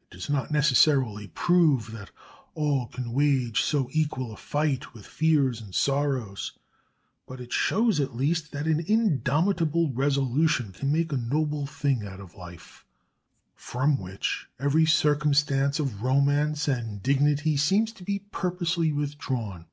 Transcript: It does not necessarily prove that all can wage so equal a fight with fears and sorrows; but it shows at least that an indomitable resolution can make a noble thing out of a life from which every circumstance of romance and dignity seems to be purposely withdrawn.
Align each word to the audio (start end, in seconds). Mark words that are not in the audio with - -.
It 0.00 0.10
does 0.10 0.28
not 0.28 0.50
necessarily 0.50 1.28
prove 1.28 1.92
that 1.92 2.10
all 2.56 2.88
can 2.88 3.12
wage 3.12 3.62
so 3.62 3.88
equal 3.92 4.32
a 4.32 4.36
fight 4.36 4.92
with 4.92 5.06
fears 5.06 5.60
and 5.60 5.72
sorrows; 5.72 6.58
but 7.28 7.40
it 7.40 7.52
shows 7.52 8.00
at 8.00 8.16
least 8.16 8.50
that 8.50 8.66
an 8.66 8.80
indomitable 8.80 9.92
resolution 9.92 10.72
can 10.72 10.90
make 10.90 11.12
a 11.12 11.16
noble 11.16 11.68
thing 11.68 12.04
out 12.04 12.18
of 12.18 12.34
a 12.34 12.38
life 12.38 12.84
from 13.54 14.00
which 14.00 14.48
every 14.58 14.84
circumstance 14.84 15.78
of 15.78 16.02
romance 16.02 16.66
and 16.66 17.00
dignity 17.00 17.56
seems 17.56 17.92
to 17.92 18.02
be 18.02 18.18
purposely 18.32 18.90
withdrawn. 18.92 19.66